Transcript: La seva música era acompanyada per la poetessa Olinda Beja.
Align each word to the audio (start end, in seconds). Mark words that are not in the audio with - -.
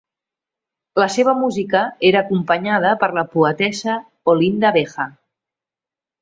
La 1.01 1.05
seva 1.15 1.35
música 1.41 1.81
era 2.09 2.23
acompanyada 2.25 2.95
per 3.03 3.11
la 3.19 3.25
poetessa 3.35 3.99
Olinda 4.35 4.73
Beja. 4.79 5.07